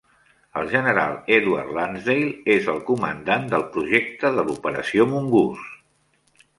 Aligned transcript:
El 0.61 0.69
General 0.69 1.13
Edward 1.35 1.75
Lansdale 1.75 2.33
és 2.55 2.71
el 2.75 2.83
comandant 2.89 3.47
del 3.55 3.69
projecte 3.79 4.35
de 4.41 4.49
l'Operació 4.51 5.11
Mongoose. 5.15 5.73